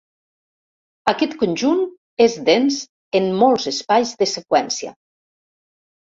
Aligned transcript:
Aquest 1.11 1.33
conjunt 1.41 1.83
és 2.25 2.37
dens 2.47 2.79
en 3.19 3.27
molts 3.41 3.67
espais 3.73 4.15
de 4.23 4.29
seqüència. 4.31 4.95